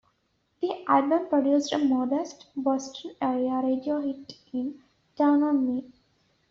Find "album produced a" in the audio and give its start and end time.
0.89-1.77